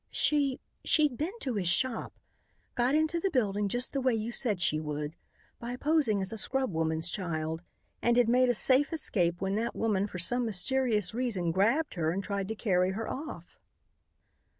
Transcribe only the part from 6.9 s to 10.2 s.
child, and had made a safe escape when that woman for